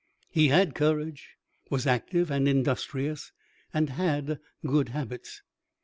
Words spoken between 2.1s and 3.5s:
and industrious,